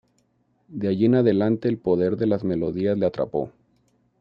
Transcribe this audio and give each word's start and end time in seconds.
De 0.67 0.87
allí 0.87 1.05
en 1.05 1.13
adelante 1.13 1.69
el 1.69 1.77
poder 1.77 2.17
de 2.17 2.25
las 2.25 2.43
melodías 2.43 2.97
le 2.97 3.05
atrapó. 3.05 3.51